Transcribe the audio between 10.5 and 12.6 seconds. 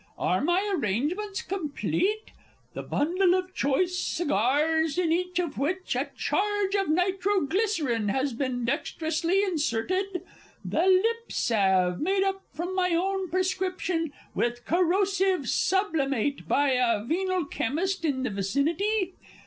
The lip salve, made up